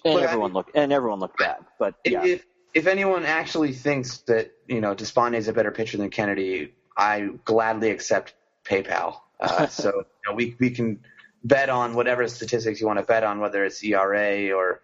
[0.04, 1.58] And but everyone I mean, looked and everyone looked bad.
[1.80, 2.24] But yeah.
[2.24, 6.74] if if anyone actually thinks that you know Despaigne is a better pitcher than Kennedy,
[6.96, 8.36] I gladly accept
[8.66, 9.22] PayPal.
[9.40, 11.00] Uh, so you know, we we can
[11.44, 14.82] bet on whatever statistics you want to bet on, whether it's ERA or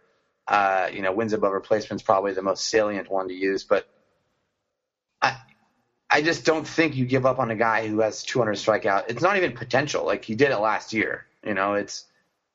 [0.48, 3.88] uh, you know wins above replacement is probably the most salient one to use, but
[5.22, 5.38] I
[6.10, 9.06] I just don't think you give up on a guy who has 200 strikeout.
[9.10, 10.06] It's not even potential.
[10.06, 11.26] Like he did it last year.
[11.46, 12.06] You know, it's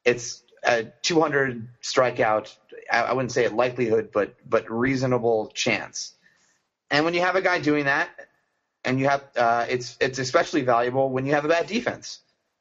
[0.02, 2.54] it's a 200 strikeout.
[2.90, 6.12] I wouldn't say a likelihood, but but reasonable chance.
[6.90, 8.08] And when you have a guy doing that,
[8.84, 12.20] and you have uh, it's it's especially valuable when you have a bad defense.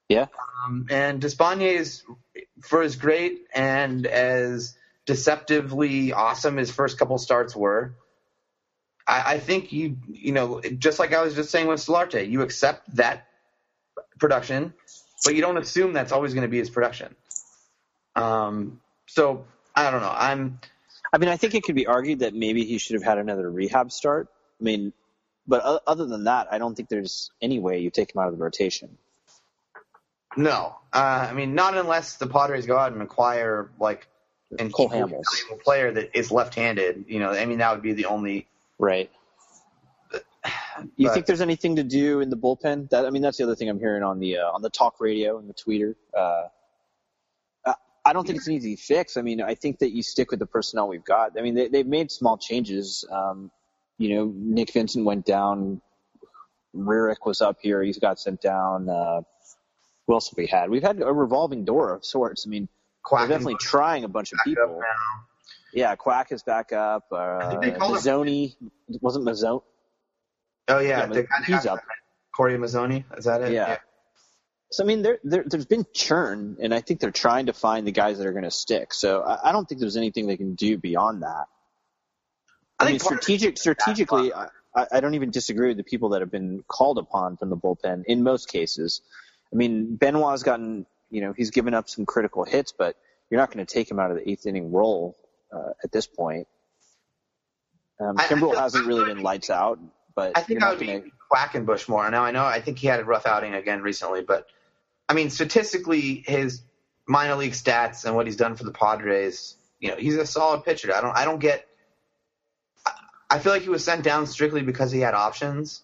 [0.09, 0.27] Yeah.
[0.65, 2.03] Um, and Despaigne is
[2.61, 7.95] for as great and as deceptively awesome his first couple starts were
[9.07, 12.41] I, I think you you know just like I was just saying with Solarte, you
[12.41, 13.27] accept that
[14.19, 14.73] production,
[15.23, 17.15] but you don't assume that's always going to be his production.
[18.15, 20.13] Um, so I don't know.
[20.13, 20.59] I'm.
[21.13, 23.49] I mean, I think it could be argued that maybe he should have had another
[23.49, 24.27] rehab start.
[24.59, 24.93] I mean,
[25.47, 28.37] but other than that, I don't think there's any way you take him out of
[28.37, 28.97] the rotation.
[30.37, 34.07] No, uh, I mean, not unless the Padres go out and acquire like
[34.59, 35.25] an Cole Hamels
[35.63, 37.05] player that is left-handed.
[37.07, 39.09] You know, I mean, that would be the only Right.
[40.97, 42.89] You think there's anything to do in the bullpen?
[42.89, 44.99] That I mean, that's the other thing I'm hearing on the uh, on the talk
[44.99, 45.95] radio and the tweeter.
[46.15, 46.49] Uh,
[48.05, 49.17] I don't think it's an easy fix.
[49.17, 51.31] I mean, I think that you stick with the personnel we've got.
[51.37, 53.03] I mean, they, they've made small changes.
[53.11, 53.49] Um,
[53.97, 55.81] you know, Nick Vincent went down.
[56.75, 57.81] Rarick was up here.
[57.81, 58.89] He's got sent down.
[58.89, 59.21] Uh,
[60.05, 60.69] who else have we had?
[60.69, 62.45] We've had a revolving door of sorts.
[62.45, 62.69] I mean,
[63.11, 64.81] we're definitely trying a bunch of people.
[65.73, 67.05] Yeah, Quack is back up.
[67.11, 68.55] Uh, Mazzoni
[69.01, 69.61] wasn't Mazzoni.
[70.67, 71.79] Oh yeah, yeah he's up.
[72.35, 73.51] Cory Mazzoni, is that it?
[73.53, 73.67] Yeah.
[73.69, 73.77] yeah.
[74.75, 77.87] So I mean, there, there has been churn, and I think they're trying to find
[77.87, 78.93] the guys that are going to stick.
[78.93, 81.45] So I, I, don't think there's anything they can do beyond that.
[82.77, 86.29] I, I mean, strategic, strategically, I, I don't even disagree with the people that have
[86.29, 88.99] been called upon from the bullpen in most cases.
[89.53, 92.97] I mean, Benoit's gotten, you know, he's given up some critical hits, but
[93.29, 95.15] you're not going to take him out of the eighth inning role
[95.53, 96.49] uh, at this point.
[98.01, 99.79] Um, Kimbrel hasn't really been lights out,
[100.15, 100.99] but I think I would gonna...
[100.99, 102.11] be Quackenbush more.
[102.11, 104.47] Now I know I think he had a rough outing again recently, but
[105.07, 106.61] I mean statistically, his
[107.07, 110.63] minor league stats and what he's done for the Padres, you know, he's a solid
[110.63, 110.93] pitcher.
[110.95, 111.67] I don't I don't get.
[113.29, 115.81] I feel like he was sent down strictly because he had options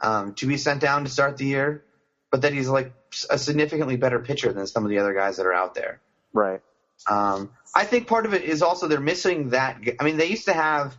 [0.00, 1.84] um, to be sent down to start the year,
[2.30, 2.92] but that he's like
[3.30, 6.00] a significantly better pitcher than some of the other guys that are out there.
[6.32, 6.60] Right.
[7.08, 9.80] Um, I think part of it is also they're missing that.
[9.98, 10.96] I mean, they used to have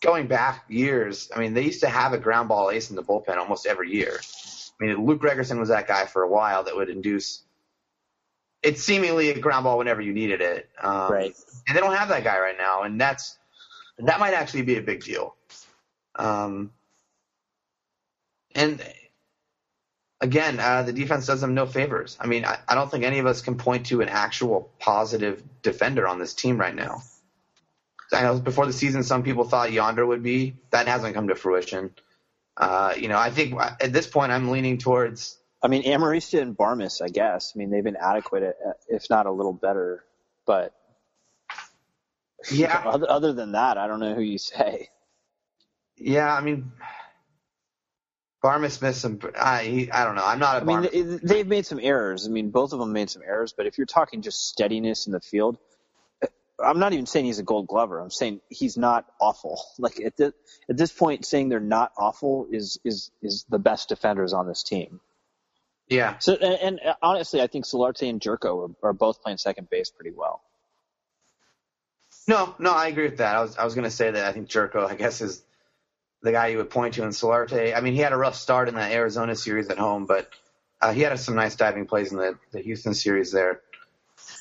[0.00, 1.30] going back years.
[1.34, 3.92] I mean, they used to have a ground ball ace in the bullpen almost every
[3.92, 4.20] year.
[4.80, 7.42] I mean, Luke Gregerson was that guy for a while that would induce.
[8.62, 10.68] It's seemingly a ground ball whenever you needed it.
[10.82, 11.36] Um, right.
[11.68, 13.38] And they don't have that guy right now, and that's
[13.98, 15.34] that might actually be a big deal.
[16.14, 16.72] Um,
[18.54, 18.82] and
[20.20, 22.16] again, uh, the defense does them no favors.
[22.20, 25.42] I mean, I, I don't think any of us can point to an actual positive
[25.62, 27.02] defender on this team right now.
[28.12, 30.56] I know before the season, some people thought Yonder would be.
[30.70, 31.90] That hasn't come to fruition.
[32.56, 35.38] Uh, you know, I think at this point, I'm leaning towards.
[35.62, 37.52] I mean, Amarista and Barmes, I guess.
[37.54, 38.56] I mean, they've been adequate,
[38.88, 40.04] if not a little better.
[40.46, 40.72] But
[42.50, 44.88] yeah, other, other than that, I don't know who you say.
[45.96, 46.72] Yeah, I mean,
[48.42, 49.18] Barmes missed some.
[49.36, 50.24] I I don't know.
[50.24, 50.60] I'm not a.
[50.60, 52.26] I mean, they've made some errors.
[52.26, 53.52] I mean, both of them made some errors.
[53.52, 55.58] But if you're talking just steadiness in the field,
[56.62, 58.00] I'm not even saying he's a Gold Glover.
[58.00, 59.60] I'm saying he's not awful.
[59.78, 60.32] Like at this
[60.68, 64.62] at this point, saying they're not awful is is is the best defenders on this
[64.62, 65.00] team.
[65.88, 66.18] Yeah.
[66.18, 69.90] So and, and honestly, I think Solarte and Gyorko are, are both playing second base
[69.90, 70.42] pretty well.
[72.28, 73.36] No, no, I agree with that.
[73.36, 75.42] I was I was going to say that I think Gyorko, I guess, is
[76.22, 77.76] the guy you would point to in Solarte.
[77.76, 80.28] I mean, he had a rough start in the Arizona series at home, but
[80.80, 83.60] uh, he had some nice diving plays in the, the Houston series there.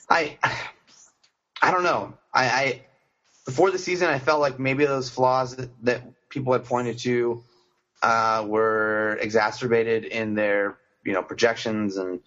[0.10, 0.38] I
[1.62, 2.14] I don't know.
[2.34, 2.82] I, I
[3.46, 7.44] before the season, I felt like maybe those flaws that, that people had pointed to
[8.02, 12.20] uh, were exacerbated in their you know projections and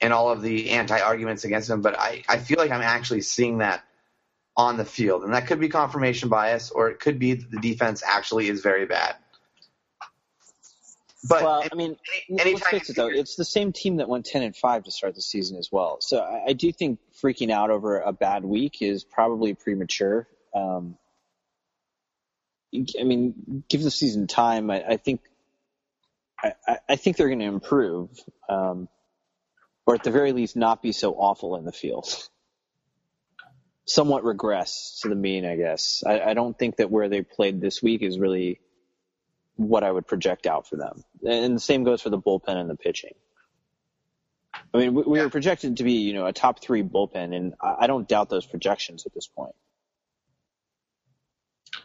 [0.00, 1.80] and all of the anti arguments against him.
[1.82, 3.84] But I, I feel like I'm actually seeing that
[4.56, 7.60] on the field, and that could be confirmation bias, or it could be that the
[7.60, 9.16] defense actually is very bad.
[11.28, 11.96] But well, I mean,
[12.28, 14.90] any, let's face it though, it's the same team that went ten and five to
[14.90, 15.98] start the season as well.
[16.00, 20.28] So I, I do think freaking out over a bad week is probably premature.
[20.54, 20.96] Um,
[22.74, 24.70] I mean, give the season time.
[24.70, 25.20] I, I think,
[26.42, 28.10] I, I, think they're going to improve,
[28.48, 28.88] um,
[29.86, 32.08] or at the very least, not be so awful in the field.
[33.86, 36.02] Somewhat regress to the mean, I guess.
[36.04, 38.60] I, I don't think that where they played this week is really
[39.56, 41.02] what I would project out for them.
[41.26, 43.14] And the same goes for the bullpen and the pitching.
[44.72, 45.24] I mean, we, we yeah.
[45.24, 48.46] were projected to be, you know, a top three bullpen, and I don't doubt those
[48.46, 49.54] projections at this point.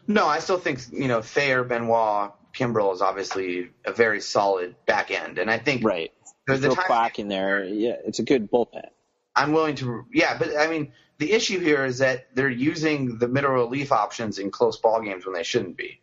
[0.07, 5.11] No, I still think, you know, Thayer, Benoit, Kimbrel is obviously a very solid back
[5.11, 6.11] end, and I think right.
[6.47, 7.63] There's a little quack in there.
[7.63, 8.88] Yeah, it's a good bullpen.
[9.36, 13.28] I'm willing to, yeah, but I mean, the issue here is that they're using the
[13.28, 16.01] middle relief options in close ball games when they shouldn't be.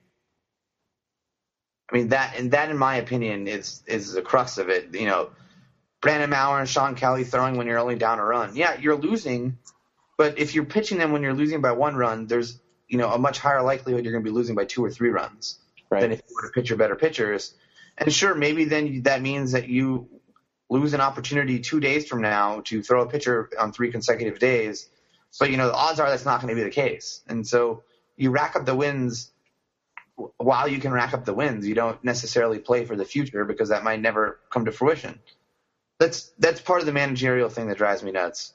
[1.91, 4.95] I mean that, and that, in my opinion, is is the crux of it.
[4.95, 5.31] You know,
[6.01, 8.55] Brandon Maurer and Shawn Kelley throwing when you're only down a run.
[8.55, 9.59] Yeah, you're losing,
[10.17, 13.19] but if you're pitching them when you're losing by one run, there's you know a
[13.19, 15.59] much higher likelihood you're going to be losing by two or three runs
[15.91, 16.01] right.
[16.01, 17.55] than if you were to pitch your better pitchers.
[17.97, 20.09] And sure, maybe then that means that you
[20.71, 24.89] lose an opportunity two days from now to throw a pitcher on three consecutive days.
[25.39, 27.83] But you know the odds are that's not going to be the case, and so
[28.17, 29.31] you rack up the wins
[30.37, 33.69] while you can rack up the wins, you don't necessarily play for the future because
[33.69, 35.19] that might never come to fruition.
[35.99, 38.53] That's that's part of the managerial thing that drives me nuts.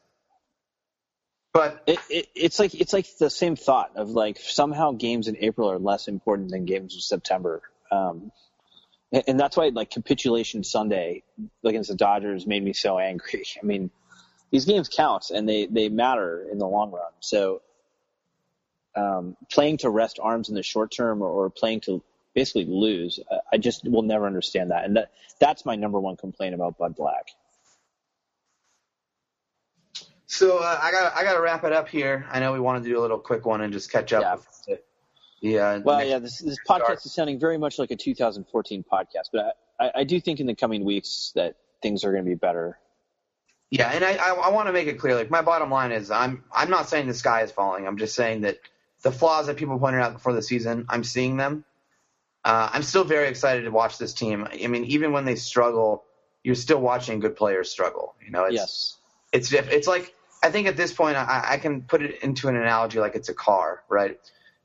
[1.54, 5.38] But it, it, it's like it's like the same thought of like somehow games in
[5.38, 7.62] April are less important than games in September,
[7.92, 8.32] um,
[9.12, 11.24] and, and that's why like capitulation Sunday
[11.64, 13.46] against the Dodgers made me so angry.
[13.62, 13.92] I mean,
[14.52, 17.12] these games count and they they matter in the long run.
[17.20, 17.62] So
[18.96, 23.20] um, playing to rest arms in the short term or, or playing to basically lose.
[23.52, 26.96] I just will never understand that, and that that's my number one complaint about Bud
[26.96, 27.28] Black.
[30.26, 32.26] So uh, I got I got to wrap it up here.
[32.32, 34.44] I know we wanted to do a little quick one and just catch up.
[34.68, 34.76] Yeah.
[35.42, 35.78] Yeah.
[35.80, 36.20] Well, yeah.
[36.20, 37.06] This, this podcast start.
[37.06, 40.56] is sounding very much like a 2014 podcast, but I, I do think in the
[40.56, 42.80] coming weeks that things are going to be better.
[43.70, 45.16] Yeah, and I, I, I want to make it clear.
[45.16, 47.86] Like my bottom line is, I'm I'm not saying the sky is falling.
[47.86, 48.60] I'm just saying that
[49.04, 51.64] the flaws that people pointed out before the season, I'm seeing them.
[52.44, 54.48] Uh, I'm still very excited to watch this team.
[54.52, 56.04] I mean, even when they struggle,
[56.44, 58.16] you're still watching good players struggle.
[58.24, 58.98] You know, it's yes.
[59.32, 62.56] it's it's like I think at this point I, I can put it into an
[62.56, 64.20] analogy like it's a car, right?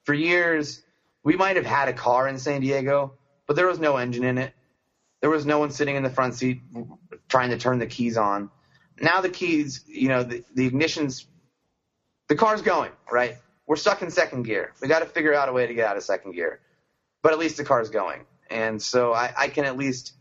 [0.04, 0.82] For years,
[1.22, 3.12] we might have had a car in San Diego,
[3.46, 4.54] but there was no engine in it.
[5.20, 6.62] There was no one sitting in the front seat
[7.28, 8.50] trying to turn the keys on.
[9.00, 11.26] Now the keys, you know, the, the ignition's,
[12.28, 13.36] the car's going, right?
[13.68, 14.72] We're stuck in second gear.
[14.80, 16.60] We got to figure out a way to get out of second gear.
[17.22, 18.24] But at least the car's going.
[18.50, 20.14] And so I, I can at least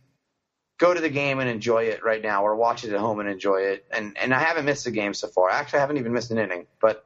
[0.78, 3.30] go to the game and enjoy it right now or watch it at home and
[3.30, 3.86] enjoy it.
[3.90, 5.50] And, and I haven't missed a game so far.
[5.50, 6.68] Actually, I haven't even missed an inning.
[6.82, 7.06] But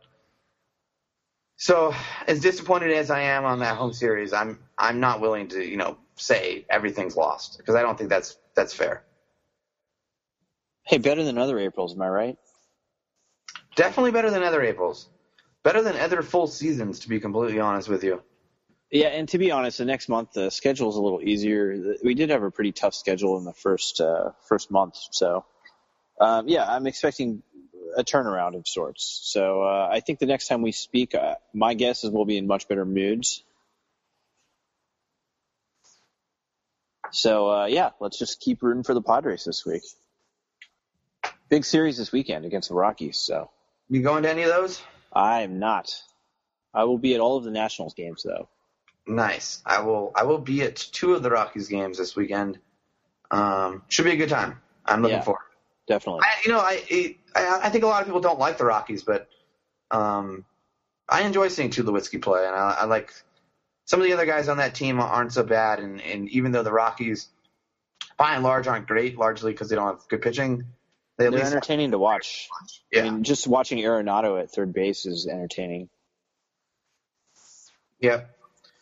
[1.58, 1.94] so
[2.26, 5.78] as disappointed as I am on that home series, I'm, I'm not willing to, you
[5.78, 9.04] know, say everything's lost because I don't think that's, that's fair.
[10.88, 12.38] Hey, better than other Aprils, am I right?
[13.76, 15.08] Definitely better than other Aprils
[15.64, 18.22] better than other full seasons, to be completely honest with you.
[18.92, 21.96] Yeah, and to be honest, the next month the schedule is a little easier.
[22.04, 25.46] We did have a pretty tough schedule in the first uh, first month, so
[26.20, 27.42] um, yeah, I'm expecting
[27.96, 29.22] a turnaround of sorts.
[29.24, 32.38] So uh, I think the next time we speak, uh, my guess is we'll be
[32.38, 33.44] in much better moods.
[37.12, 39.84] So uh, yeah, let's just keep rooting for the Padres this week.
[41.50, 43.18] Big series this weekend against the Rockies.
[43.18, 43.50] So
[43.90, 44.82] you going to any of those?
[45.12, 45.94] I am not.
[46.74, 48.48] I will be at all of the Nationals games though.
[49.08, 49.62] Nice.
[49.66, 50.12] I will.
[50.16, 52.60] I will be at two of the Rockies games this weekend.
[53.30, 54.62] Um, should be a good time.
[54.86, 55.42] I'm looking yeah, forward.
[55.88, 56.22] Definitely.
[56.24, 59.04] I, you know, I, I I think a lot of people don't like the Rockies,
[59.04, 59.28] but
[59.90, 60.46] um,
[61.10, 63.12] I enjoy seeing Tulowitzki play, and I, I like
[63.86, 65.80] some of the other guys on that team aren't so bad.
[65.80, 67.28] And, and even though the Rockies,
[68.18, 70.66] by and large, aren't great, largely because they don't have good pitching,
[71.18, 72.50] they They're entertaining to watch.
[72.92, 73.02] Yeah.
[73.02, 75.90] I mean, just watching Arenado at third base is entertaining.
[78.00, 78.22] Yeah.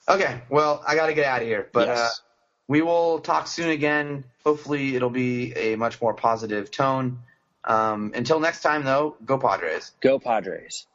[0.08, 2.00] Okay, well, I got to get out of here, but Yes.
[2.00, 2.10] uh,
[2.68, 4.24] we will talk soon again.
[4.46, 7.20] Hopefully, it'll be a much more positive tone.
[7.64, 9.92] Um, until next time, though, go Padres.
[10.02, 10.88] Go Padres.